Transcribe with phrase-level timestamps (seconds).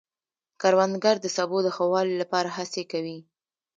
[0.61, 3.17] کروندګر د سبو د ښه والي لپاره هڅې کوي